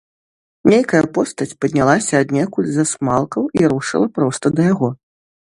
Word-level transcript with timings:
Нейкая 0.71 1.01
постаць 1.17 1.55
паднялася 1.65 2.13
аднекуль 2.25 2.71
з 2.79 2.87
асмалкаў 2.89 3.43
і 3.61 3.71
рушыла 3.75 4.11
проста 4.19 4.45
да 4.59 4.69
яго. 4.73 4.93